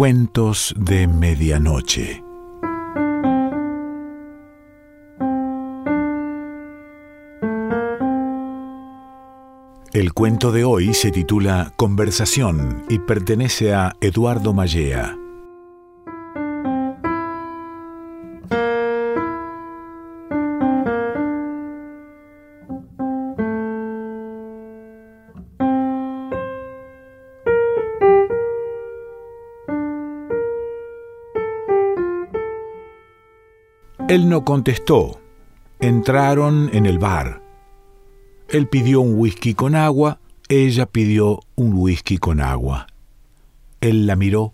[0.00, 2.24] Cuentos de Medianoche.
[9.92, 15.19] El cuento de hoy se titula Conversación y pertenece a Eduardo Mallea.
[34.10, 35.20] Él no contestó.
[35.78, 37.44] Entraron en el bar.
[38.48, 42.88] Él pidió un whisky con agua, ella pidió un whisky con agua.
[43.80, 44.52] Él la miró.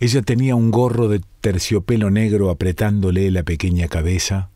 [0.00, 4.50] Ella tenía un gorro de terciopelo negro apretándole la pequeña cabeza.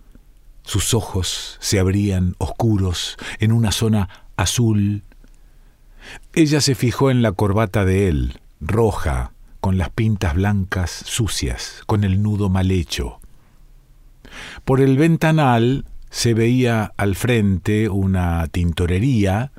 [0.62, 5.04] Sus ojos se abrían oscuros en una zona azul.
[6.34, 12.04] Ella se fijó en la corbata de él, roja, con las pintas blancas sucias, con
[12.04, 13.19] el nudo mal hecho.
[14.64, 19.52] Por el ventanal se veía al frente una tintorería,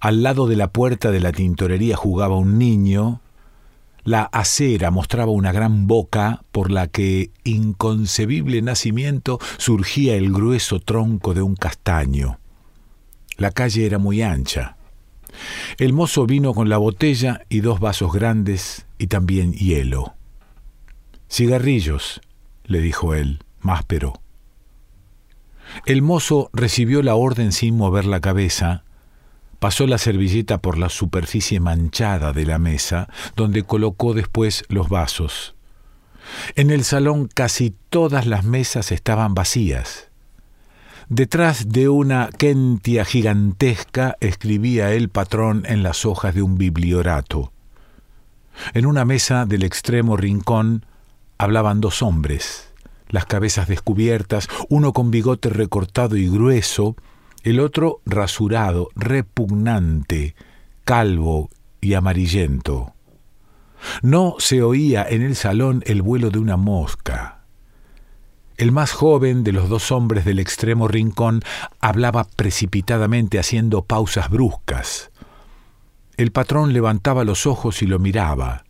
[0.00, 3.20] al lado de la puerta de la tintorería jugaba un niño,
[4.04, 11.34] la acera mostraba una gran boca por la que, inconcebible nacimiento, surgía el grueso tronco
[11.34, 12.38] de un castaño.
[13.36, 14.76] La calle era muy ancha.
[15.78, 20.14] El mozo vino con la botella y dos vasos grandes y también hielo.
[21.28, 22.20] Cigarrillos,
[22.64, 24.20] le dijo él máspero.
[25.86, 28.84] El mozo recibió la orden sin mover la cabeza,
[29.58, 35.54] pasó la servilleta por la superficie manchada de la mesa, donde colocó después los vasos.
[36.56, 40.10] En el salón casi todas las mesas estaban vacías.
[41.08, 47.52] Detrás de una kentia gigantesca escribía el patrón en las hojas de un bibliorato.
[48.74, 50.84] En una mesa del extremo rincón
[51.38, 52.67] hablaban dos hombres
[53.08, 56.96] las cabezas descubiertas, uno con bigote recortado y grueso,
[57.42, 60.34] el otro rasurado, repugnante,
[60.84, 62.94] calvo y amarillento.
[64.02, 67.44] No se oía en el salón el vuelo de una mosca.
[68.56, 71.42] El más joven de los dos hombres del extremo rincón
[71.80, 75.12] hablaba precipitadamente haciendo pausas bruscas.
[76.16, 78.64] El patrón levantaba los ojos y lo miraba.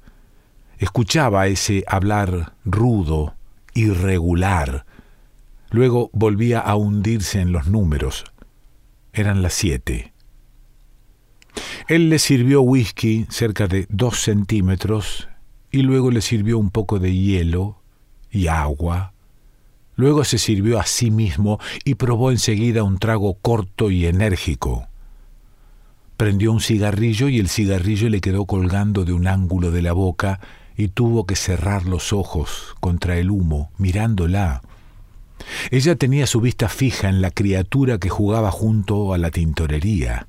[0.76, 3.34] Escuchaba ese hablar rudo,
[3.78, 4.84] irregular.
[5.70, 8.24] Luego volvía a hundirse en los números.
[9.12, 10.12] Eran las siete.
[11.88, 15.28] Él le sirvió whisky cerca de dos centímetros
[15.70, 17.80] y luego le sirvió un poco de hielo
[18.30, 19.12] y agua.
[19.96, 24.86] Luego se sirvió a sí mismo y probó enseguida un trago corto y enérgico.
[26.16, 30.40] Prendió un cigarrillo y el cigarrillo le quedó colgando de un ángulo de la boca
[30.78, 34.62] y tuvo que cerrar los ojos contra el humo, mirándola.
[35.72, 40.28] Ella tenía su vista fija en la criatura que jugaba junto a la tintorería.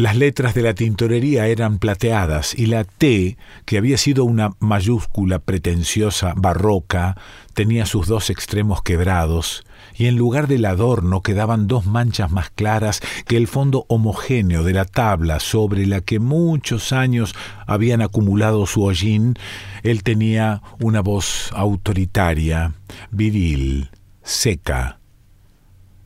[0.00, 5.40] Las letras de la tintorería eran plateadas y la T, que había sido una mayúscula
[5.40, 7.18] pretenciosa barroca,
[7.52, 9.62] tenía sus dos extremos quebrados
[9.94, 14.72] y en lugar del adorno quedaban dos manchas más claras que el fondo homogéneo de
[14.72, 17.34] la tabla sobre la que muchos años
[17.66, 19.34] habían acumulado su hollín,
[19.82, 22.72] él tenía una voz autoritaria,
[23.10, 23.90] viril,
[24.22, 24.98] seca.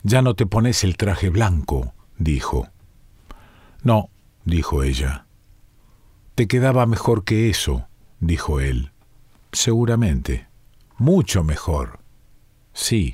[0.03, 2.74] Ya no te pones el traje blanco, dijo.
[3.85, 4.09] No,
[4.45, 5.27] dijo ella.
[6.33, 7.87] Te quedaba mejor que eso,
[8.19, 8.91] dijo él.
[9.51, 10.47] Seguramente.
[10.97, 11.99] Mucho mejor.
[12.73, 13.13] Sí.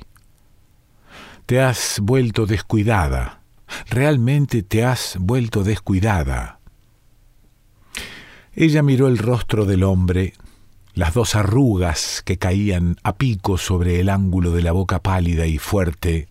[1.44, 3.42] Te has vuelto descuidada.
[3.90, 6.58] Realmente te has vuelto descuidada.
[8.54, 10.32] Ella miró el rostro del hombre,
[10.94, 15.58] las dos arrugas que caían a pico sobre el ángulo de la boca pálida y
[15.58, 16.28] fuerte,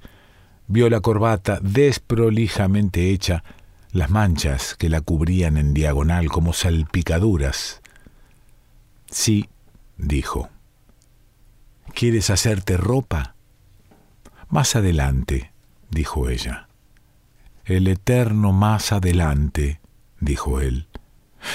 [0.66, 3.44] vio la corbata desprolijamente hecha,
[3.92, 7.82] las manchas que la cubrían en diagonal como salpicaduras.
[9.10, 9.50] Sí,
[9.98, 10.50] dijo.
[11.94, 13.36] ¿Quieres hacerte ropa?
[14.50, 15.52] Más adelante,
[15.90, 16.68] dijo ella.
[17.66, 19.82] El eterno más adelante,
[20.20, 20.88] dijo él.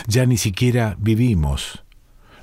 [0.06, 1.84] Ya ni siquiera vivimos.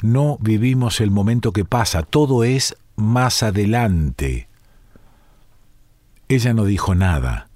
[0.01, 4.47] No vivimos el momento que pasa, todo es más adelante.
[6.27, 7.47] Ella no dijo nada.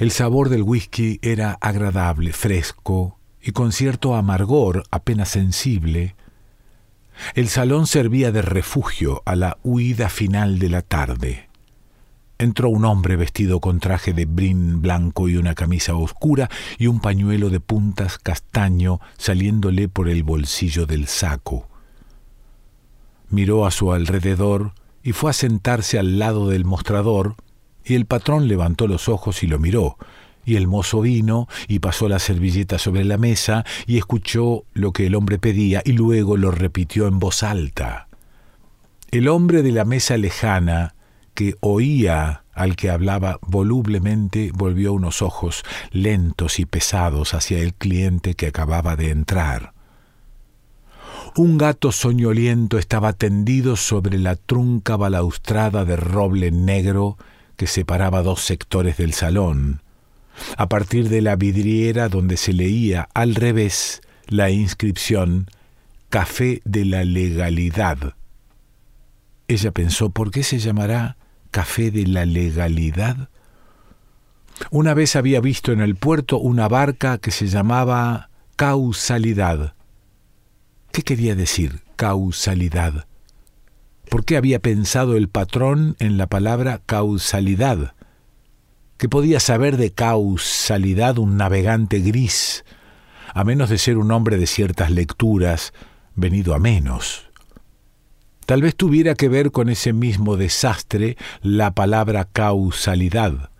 [0.00, 6.16] El sabor del whisky era agradable, fresco y con cierto amargor apenas sensible.
[7.34, 11.50] El salón servía de refugio a la huida final de la tarde.
[12.38, 16.48] Entró un hombre vestido con traje de brin blanco y una camisa oscura
[16.78, 21.68] y un pañuelo de puntas castaño saliéndole por el bolsillo del saco.
[23.28, 24.72] miró a su alrededor
[25.02, 27.36] y fue a sentarse al lado del mostrador,
[27.84, 29.96] y el patrón levantó los ojos y lo miró,
[30.44, 35.06] y el mozo vino y pasó la servilleta sobre la mesa y escuchó lo que
[35.06, 38.08] el hombre pedía y luego lo repitió en voz alta.
[39.10, 40.94] El hombre de la mesa lejana,
[41.34, 48.34] que oía al que hablaba volublemente, volvió unos ojos lentos y pesados hacia el cliente
[48.34, 49.72] que acababa de entrar.
[51.36, 57.16] Un gato soñoliento estaba tendido sobre la trunca balaustrada de roble negro
[57.60, 59.82] que separaba dos sectores del salón,
[60.56, 65.46] a partir de la vidriera donde se leía al revés la inscripción
[66.08, 68.14] Café de la Legalidad.
[69.46, 71.18] Ella pensó, ¿por qué se llamará
[71.50, 73.28] Café de la Legalidad?
[74.70, 79.74] Una vez había visto en el puerto una barca que se llamaba Causalidad
[80.92, 83.06] ¿Qué quería decir causalidad?
[84.10, 87.94] ¿Por qué había pensado el patrón en la palabra causalidad?
[88.98, 92.64] ¿Qué podía saber de causalidad un navegante gris,
[93.32, 95.72] a menos de ser un hombre de ciertas lecturas,
[96.16, 97.30] venido a menos?
[98.46, 103.50] Tal vez tuviera que ver con ese mismo desastre la palabra causalidad.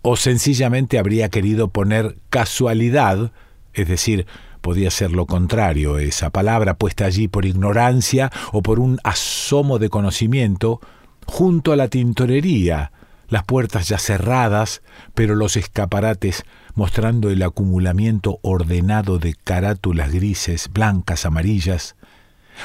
[0.00, 3.30] O sencillamente habría querido poner casualidad,
[3.74, 4.26] es decir,
[4.60, 9.88] podía ser lo contrario, esa palabra puesta allí por ignorancia o por un asomo de
[9.88, 10.80] conocimiento,
[11.26, 12.92] junto a la tintorería,
[13.28, 14.82] las puertas ya cerradas,
[15.14, 21.96] pero los escaparates mostrando el acumulamiento ordenado de carátulas grises, blancas, amarillas,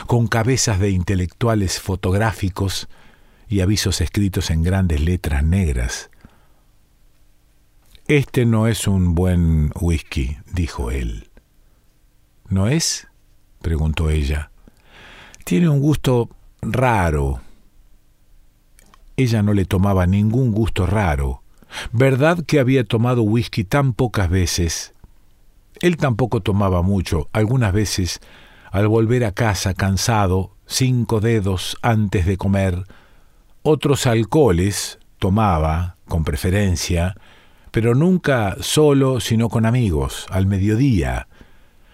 [0.08, 2.88] con cabezas de intelectuales fotográficos
[3.48, 6.10] y avisos escritos en grandes letras negras.
[8.08, 11.30] Este no es un buen whisky, dijo él.
[12.50, 13.08] ¿No es?
[13.62, 14.52] preguntó ella.
[15.44, 16.30] Tiene un gusto
[16.62, 17.42] raro.
[19.18, 21.42] Ella no le tomaba ningún gusto raro.
[21.92, 24.94] ¿Verdad que había tomado whisky tan pocas veces?
[25.82, 28.20] Él tampoco tomaba mucho, algunas veces,
[28.72, 32.84] al volver a casa cansado, cinco dedos antes de comer.
[33.64, 37.16] Otros alcoholes tomaba, con preferencia,
[37.72, 41.28] pero nunca solo, sino con amigos, al mediodía,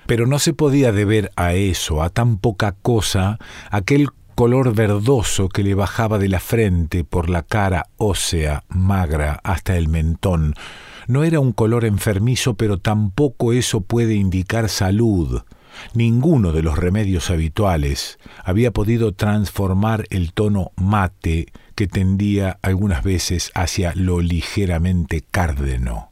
[0.06, 3.38] pero no se podía deber a eso, a tan poca cosa,
[3.70, 9.78] aquel color verdoso que le bajaba de la frente por la cara ósea, magra, hasta
[9.78, 10.56] el mentón.
[11.08, 15.42] No era un color enfermizo, pero tampoco eso puede indicar salud.
[15.94, 23.52] Ninguno de los remedios habituales había podido transformar el tono mate que tendía algunas veces
[23.56, 26.12] hacia lo ligeramente cárdeno.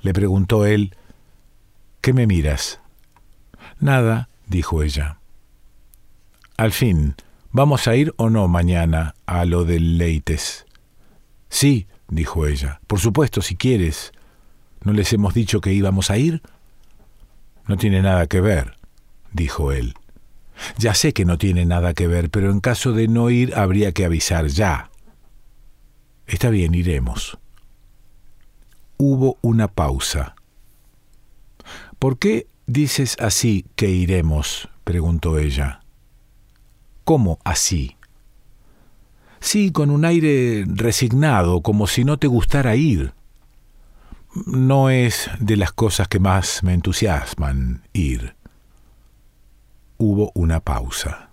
[0.00, 0.94] Le preguntó él
[2.00, 2.80] ¿Qué me miras?
[3.80, 5.18] Nada, dijo ella.
[6.56, 7.14] Al fin,
[7.50, 10.66] ¿vamos a ir o no mañana a lo del Leites?
[11.48, 12.80] Sí, dijo ella.
[12.86, 14.12] Por supuesto, si quieres.
[14.82, 16.42] ¿No les hemos dicho que íbamos a ir?
[17.66, 18.76] No tiene nada que ver,
[19.32, 19.94] dijo él.
[20.78, 23.92] Ya sé que no tiene nada que ver, pero en caso de no ir habría
[23.92, 24.90] que avisar ya.
[26.26, 27.38] Está bien, iremos.
[28.96, 30.34] Hubo una pausa.
[31.98, 34.68] ¿Por qué dices así que iremos?
[34.84, 35.80] preguntó ella.
[37.04, 37.96] ¿Cómo así?
[39.40, 43.12] Sí, con un aire resignado, como si no te gustara ir.
[44.46, 48.36] No es de las cosas que más me entusiasman ir.
[49.96, 51.30] Hubo una pausa.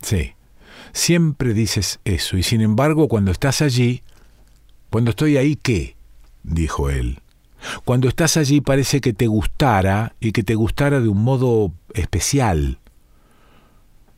[0.00, 0.32] Sí,
[0.92, 4.02] siempre dices eso, y sin embargo cuando estás allí,
[4.90, 5.96] cuando estoy ahí, ¿qué?
[6.42, 7.20] dijo él.
[7.84, 12.78] Cuando estás allí parece que te gustara y que te gustara de un modo especial.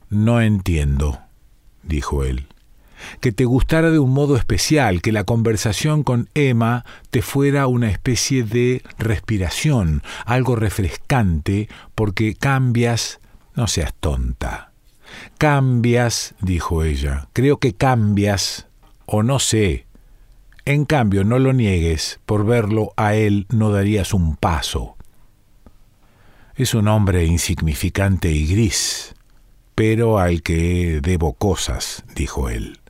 [0.08, 1.20] No entiendo,
[1.82, 2.46] dijo él.
[3.20, 7.90] Que te gustara de un modo especial, que la conversación con Emma te fuera una
[7.90, 13.20] especie de respiración, algo refrescante, porque cambias,
[13.54, 14.72] no seas tonta.
[15.38, 18.66] Cambias, dijo ella, creo que cambias,
[19.06, 19.86] o no sé,
[20.64, 24.96] en cambio, no lo niegues, por verlo a él no darías un paso.
[26.54, 29.14] Es un hombre insignificante y gris,
[29.74, 32.80] pero al que debo cosas, dijo él.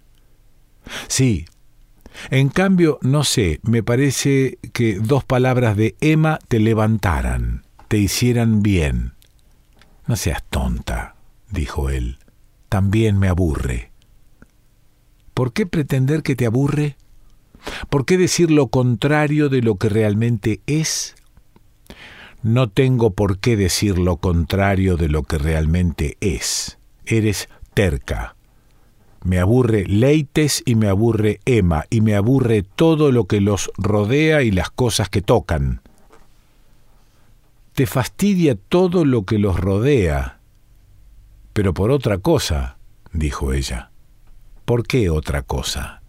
[1.06, 1.46] Sí,
[2.30, 8.62] en cambio, no sé, me parece que dos palabras de Emma te levantaran, te hicieran
[8.62, 9.14] bien.
[10.06, 11.14] No seas tonta,
[11.50, 12.18] dijo él.
[12.68, 13.90] También me aburre.
[15.34, 16.96] ¿Por qué pretender que te aburre?
[17.88, 21.14] ¿Por qué decir lo contrario de lo que realmente es?
[22.42, 26.78] No tengo por qué decir lo contrario de lo que realmente es.
[27.04, 28.36] eres terca.
[29.22, 34.42] Me aburre Leites y me aburre Emma y me aburre todo lo que los rodea
[34.42, 35.82] y las cosas que tocan.
[37.74, 40.40] Te fastidia todo lo que los rodea,
[41.52, 42.78] pero por otra cosa,
[43.12, 43.90] dijo ella.
[44.64, 45.99] ¿Por qué otra cosa?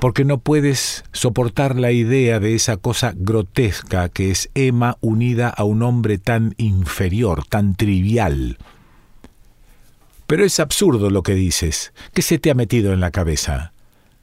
[0.00, 5.64] Porque no puedes soportar la idea de esa cosa grotesca que es Emma unida a
[5.64, 8.58] un hombre tan inferior, tan trivial.
[10.26, 11.92] Pero es absurdo lo que dices.
[12.14, 13.72] ¿Qué se te ha metido en la cabeza?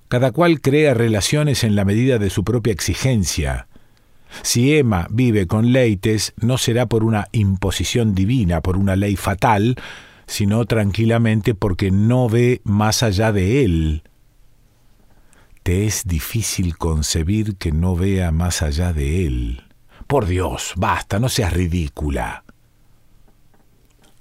[0.08, 3.68] Cada cual crea relaciones en la medida de su propia exigencia.
[4.42, 9.76] Si Emma vive con Leites, no será por una imposición divina, por una ley fatal,
[10.28, 14.04] sino tranquilamente porque no ve más allá de él.
[15.68, 19.66] Te es difícil concebir que no vea más allá de él.
[20.08, 22.46] Por Dios, basta, no seas ridícula.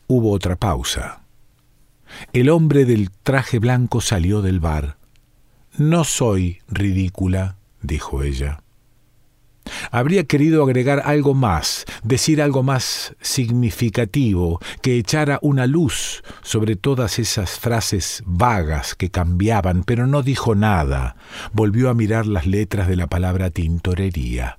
[0.09, 1.23] Hubo otra pausa.
[2.33, 4.99] El hombre del traje blanco salió del bar.
[5.79, 8.65] No soy ridícula, dijo ella.
[9.91, 17.19] Habría querido agregar algo más, decir algo más significativo, que echara una luz sobre todas
[17.19, 21.17] esas frases vagas que cambiaban, pero no dijo nada.
[21.53, 24.59] Volvió a mirar las letras de la palabra tintorería.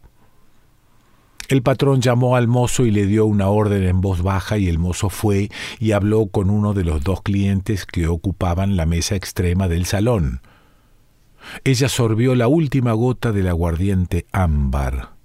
[1.48, 4.80] El patrón llamó al mozo y le dio una orden en voz baja y el
[4.80, 5.50] mozo fue
[5.80, 10.42] y habló con uno de los dos clientes que ocupaban la mesa extrema del salón.
[11.64, 15.18] Ella sorbió la última gota del aguardiente ámbar.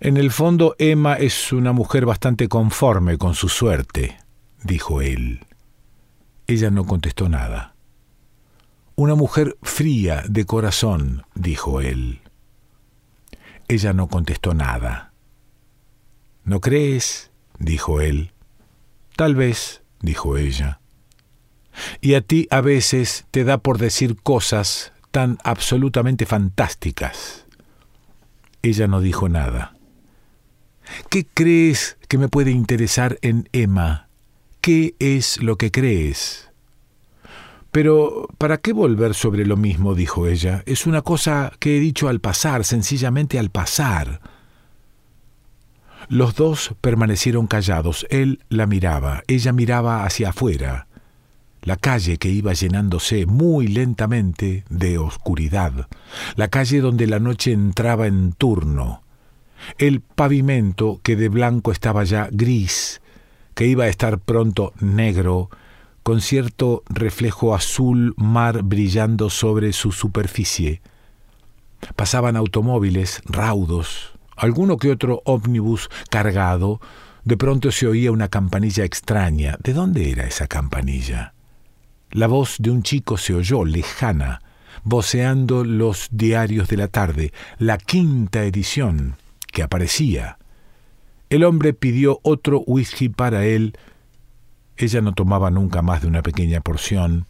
[0.00, 4.18] En el fondo, Emma es una mujer bastante conforme con su suerte,
[4.64, 5.46] dijo él.
[6.48, 7.76] Ella no contestó nada.
[8.96, 12.20] Una mujer fría de corazón, dijo él.
[13.68, 15.12] Ella no contestó nada.
[16.44, 17.30] ¿No crees?
[17.58, 18.32] dijo él.
[19.16, 20.81] Tal vez, dijo ella.
[22.00, 27.46] Y a ti a veces te da por decir cosas tan absolutamente fantásticas.
[28.62, 29.74] Ella no dijo nada.
[31.08, 34.08] ¿Qué crees que me puede interesar en Emma?
[34.60, 36.50] ¿Qué es lo que crees?
[37.72, 39.94] Pero, ¿para qué volver sobre lo mismo?
[39.94, 40.62] dijo ella.
[40.66, 44.20] Es una cosa que he dicho al pasar, sencillamente al pasar.
[46.08, 48.06] Los dos permanecieron callados.
[48.10, 50.86] Él la miraba, ella miraba hacia afuera,
[51.62, 55.88] la calle que iba llenándose muy lentamente de oscuridad,
[56.34, 59.02] la calle donde la noche entraba en turno,
[59.78, 63.00] el pavimento que de blanco estaba ya gris,
[63.54, 65.50] que iba a estar pronto negro,
[66.02, 70.82] con cierto reflejo azul mar brillando sobre su superficie.
[71.94, 76.80] Pasaban automóviles raudos, alguno que otro ómnibus cargado.
[77.24, 79.56] De pronto se oía una campanilla extraña.
[79.62, 81.34] ¿De dónde era esa campanilla?
[82.12, 84.40] La voz de un chico se oyó, lejana,
[84.84, 89.16] voceando los diarios de la tarde, la quinta edición,
[89.52, 90.38] que aparecía.
[91.30, 93.76] El hombre pidió otro whisky para él
[94.76, 97.26] ella no tomaba nunca más de una pequeña porción.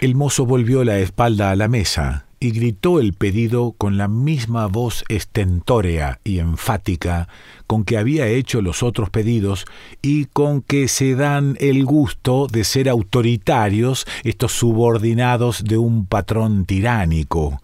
[0.00, 4.66] El mozo volvió la espalda a la mesa y gritó el pedido con la misma
[4.66, 7.28] voz estentórea y enfática
[7.66, 9.66] con que había hecho los otros pedidos
[10.00, 16.64] y con que se dan el gusto de ser autoritarios estos subordinados de un patrón
[16.64, 17.60] tiránico.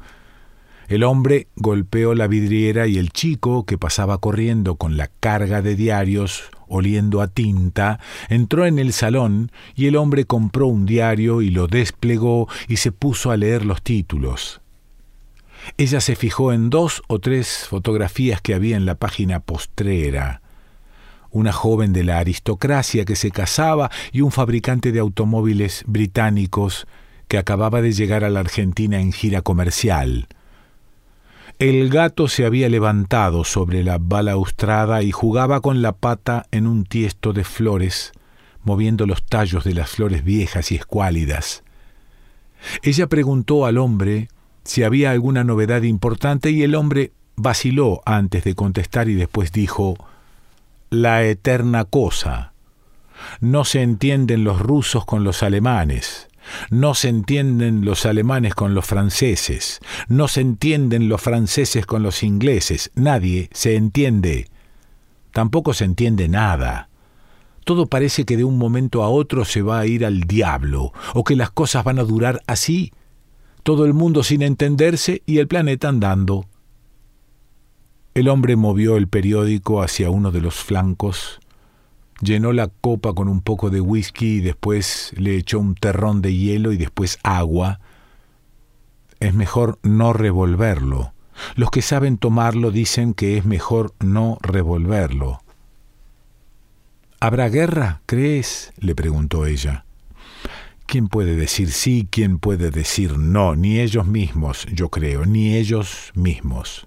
[0.88, 5.75] El hombre golpeó la vidriera y el chico, que pasaba corriendo con la carga de
[5.75, 11.50] diarios, oliendo a tinta, entró en el salón y el hombre compró un diario y
[11.50, 14.61] lo desplegó y se puso a leer los títulos.
[15.79, 20.41] Ella se fijó en dos o tres fotografías que había en la página postrera.
[21.31, 26.87] Una joven de la aristocracia que se casaba y un fabricante de automóviles británicos
[27.29, 30.29] que acababa de llegar a la Argentina en gira comercial.
[31.59, 36.85] El gato se había levantado sobre la balaustrada y jugaba con la pata en un
[36.85, 38.13] tiesto de flores,
[38.63, 41.65] moviendo los tallos de las flores viejas y escuálidas.
[42.83, 44.29] Ella preguntó al hombre
[44.67, 49.97] si había alguna novedad importante y el hombre vaciló antes de contestar y después dijo
[50.91, 52.53] La eterna cosa.
[53.41, 56.29] No se entienden los rusos con los alemanes.
[56.71, 62.23] No se entienden los alemanes con los franceses, no se entienden los franceses con los
[62.23, 64.47] ingleses, nadie se entiende.
[65.33, 66.89] Tampoco se entiende nada.
[67.65, 71.25] Todo parece que de un momento a otro se va a ir al diablo, o
[71.25, 72.93] que las cosas van a durar así,
[73.67, 76.47] todo el mundo sin entenderse y el planeta andando.
[78.15, 81.41] El hombre movió el periódico hacia uno de los flancos
[82.21, 86.35] llenó la copa con un poco de whisky y después le echó un terrón de
[86.35, 87.81] hielo y después agua.
[89.21, 91.13] Es mejor no revolverlo.
[91.55, 95.43] Los que saben tomarlo dicen que es mejor no revolverlo.
[97.21, 98.73] ¿Habrá guerra, crees?
[98.79, 99.86] le preguntó ella.
[100.87, 102.07] ¿Quién puede decir sí?
[102.11, 103.57] ¿Quién puede decir no?
[103.57, 106.87] Ni ellos mismos, yo creo, ni ellos mismos.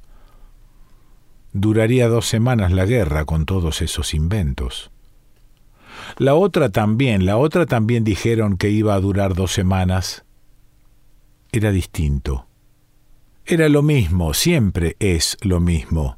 [1.51, 4.91] Duraría dos semanas la guerra con todos esos inventos.
[6.18, 10.24] La otra también, la otra también dijeron que iba a durar dos semanas.
[11.51, 12.48] Era distinto.
[13.46, 16.18] Era lo mismo, siempre es lo mismo.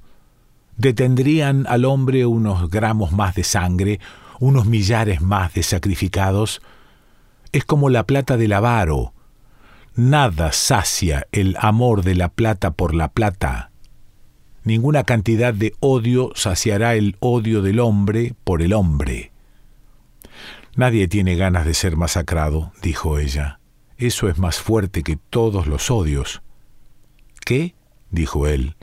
[0.78, 4.00] Detendrían al hombre unos gramos más de sangre,
[4.40, 6.62] unos millares más de sacrificados,
[7.52, 9.14] es como la plata del avaro.
[9.96, 13.72] Nada sacia el amor de la plata por la plata.
[14.64, 19.32] Ninguna cantidad de odio saciará el odio del hombre por el hombre.
[20.76, 23.60] Nadie tiene ganas de ser masacrado, dijo ella.
[23.98, 26.42] Eso es más fuerte que todos los odios.
[27.46, 27.76] ¿Qué?
[28.10, 28.76] dijo él.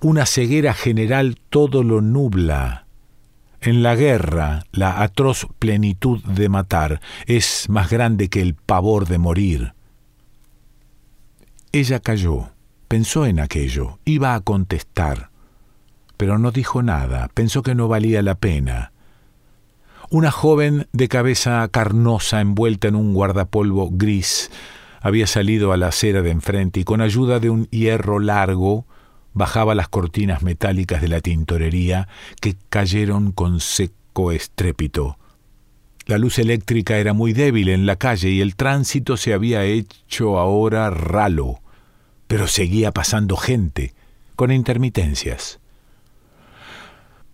[0.00, 2.81] Una ceguera general todo lo nubla.
[3.64, 9.18] En la guerra, la atroz plenitud de matar es más grande que el pavor de
[9.18, 9.74] morir.
[11.70, 12.50] Ella calló,
[12.88, 15.30] pensó en aquello, iba a contestar,
[16.16, 18.90] pero no dijo nada, pensó que no valía la pena.
[20.10, 24.50] Una joven de cabeza carnosa envuelta en un guardapolvo gris
[25.00, 28.86] había salido a la acera de enfrente y con ayuda de un hierro largo
[29.34, 32.08] bajaba las cortinas metálicas de la tintorería
[32.40, 35.18] que cayeron con seco estrépito.
[36.06, 40.38] La luz eléctrica era muy débil en la calle y el tránsito se había hecho
[40.38, 41.60] ahora ralo,
[42.26, 43.94] pero seguía pasando gente,
[44.34, 45.60] con intermitencias.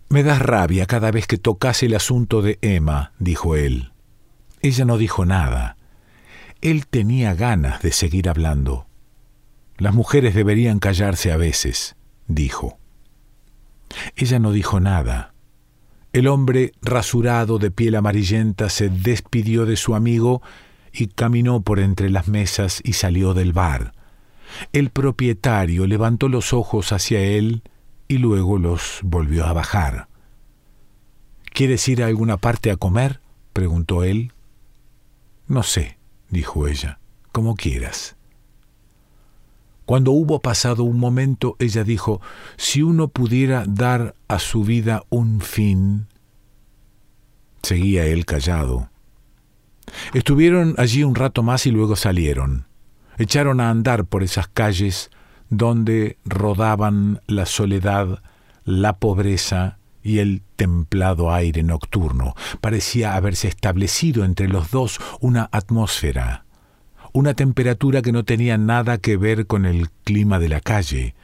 [0.09, 3.91] Me das rabia cada vez que tocas el asunto de Emma, dijo él.
[4.61, 5.77] Ella no dijo nada.
[6.61, 8.88] Él tenía ganas de seguir hablando.
[9.79, 11.95] Las mujeres deberían callarse a veces,
[12.27, 12.77] dijo.
[14.17, 15.33] Ella no dijo nada.
[16.11, 20.41] El hombre rasurado de piel amarillenta se despidió de su amigo
[20.91, 23.93] y caminó por entre las mesas y salió del bar.
[24.73, 27.63] El propietario levantó los ojos hacia él
[28.09, 30.09] y luego los volvió a bajar.
[31.53, 33.21] ¿Quieres ir a alguna parte a comer?
[33.53, 34.33] preguntó él.
[35.47, 35.97] No sé,
[36.29, 36.99] dijo ella,
[37.31, 38.17] como quieras.
[39.89, 42.21] Cuando hubo pasado un momento, ella dijo,
[42.57, 46.05] si uno pudiera dar a su vida un fin...
[47.63, 48.91] Seguía él callado.
[50.13, 52.67] Estuvieron allí un rato más y luego salieron.
[53.17, 55.09] Echaron a andar por esas calles
[55.49, 58.21] donde rodaban la soledad,
[58.65, 62.35] la pobreza y el templado aire nocturno.
[62.61, 66.45] Parecía haberse establecido entre los dos una atmósfera
[67.13, 71.15] una temperatura que no tenía nada que ver con el clima de la calle.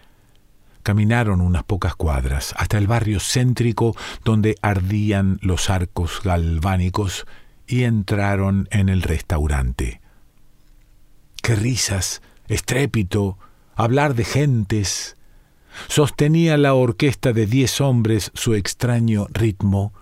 [0.84, 7.26] Caminaron unas pocas cuadras hasta el barrio céntrico donde ardían los arcos galvánicos
[7.68, 10.02] y entraron en el restaurante.
[11.42, 12.22] ¡Qué risas!
[12.48, 13.38] estrépito,
[13.76, 15.18] hablar de gentes.
[15.88, 19.94] Sostenía la orquesta de diez hombres su extraño ritmo,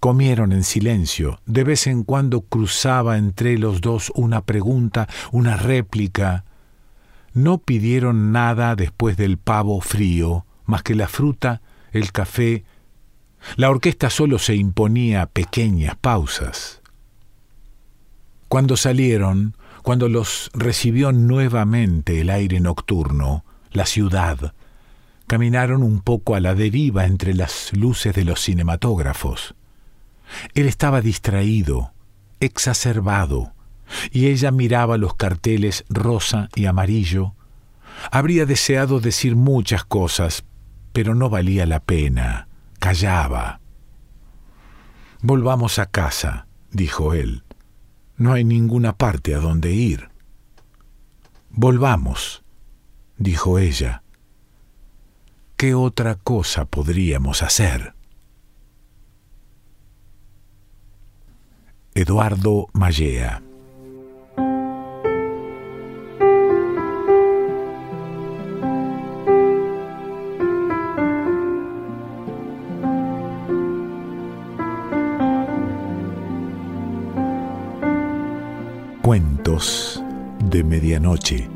[0.00, 1.40] Comieron en silencio.
[1.46, 6.44] De vez en cuando cruzaba entre los dos una pregunta, una réplica.
[7.32, 12.64] No pidieron nada después del pavo frío, más que la fruta, el café.
[13.56, 16.82] La orquesta solo se imponía pequeñas pausas.
[18.48, 24.54] Cuando salieron, cuando los recibió nuevamente el aire nocturno, la ciudad,
[25.26, 29.54] caminaron un poco a la deriva entre las luces de los cinematógrafos.
[30.54, 31.92] Él estaba distraído,
[32.40, 33.52] exacerbado,
[34.10, 37.34] y ella miraba los carteles rosa y amarillo.
[38.10, 40.44] Habría deseado decir muchas cosas,
[40.92, 42.48] pero no valía la pena.
[42.78, 43.60] Callaba.
[45.22, 47.42] Volvamos a casa, dijo él.
[48.16, 50.10] No hay ninguna parte a donde ir.
[51.50, 52.44] Volvamos,
[53.18, 54.02] dijo ella.
[55.56, 57.95] ¿Qué otra cosa podríamos hacer?
[61.96, 63.42] Eduardo Mallea.
[79.00, 80.04] Cuentos
[80.44, 81.55] de Medianoche.